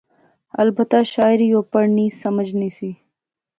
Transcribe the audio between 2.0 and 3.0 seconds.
سمجھنی سی